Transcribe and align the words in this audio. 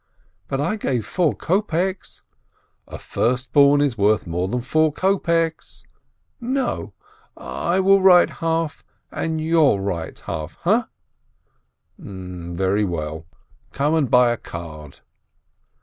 "But 0.47 0.59
I 0.59 0.77
gave 0.77 1.05
four 1.05 1.35
kopeks!" 1.35 2.23
"A 2.87 2.97
first 2.97 3.53
born 3.53 3.81
is 3.81 3.99
worth 3.99 4.25
more 4.25 4.47
than 4.47 4.61
four 4.61 4.91
kopeks." 4.91 5.83
"No! 6.39 6.93
I'll 7.37 7.99
write 8.01 8.31
half, 8.41 8.83
and 9.11 9.39
you'll 9.39 9.79
write 9.79 10.17
half, 10.25 10.55
ha?" 10.61 10.89
"Very 11.99 12.83
well. 12.83 13.27
Come 13.73 13.93
and 13.93 14.09
buy 14.09 14.31
a 14.31 14.37
card." 14.37 15.01